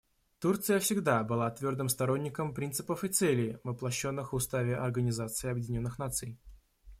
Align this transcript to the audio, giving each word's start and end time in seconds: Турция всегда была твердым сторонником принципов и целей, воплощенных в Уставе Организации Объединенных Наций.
Турция 0.39 0.79
всегда 0.79 1.21
была 1.23 1.47
твердым 1.51 1.87
сторонником 1.87 2.55
принципов 2.55 3.03
и 3.03 3.07
целей, 3.07 3.59
воплощенных 3.63 4.33
в 4.33 4.35
Уставе 4.35 4.75
Организации 4.75 5.51
Объединенных 5.51 5.99
Наций. 5.99 6.39